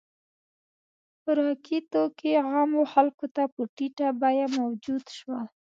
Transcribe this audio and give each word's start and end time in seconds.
•خوراکي 1.21 1.79
توکي 1.91 2.31
عامو 2.47 2.81
خلکو 2.93 3.25
ته 3.35 3.43
په 3.53 3.61
ټیټه 3.75 4.07
بیه 4.21 4.47
موجود 4.59 5.05
شول. 5.17 5.43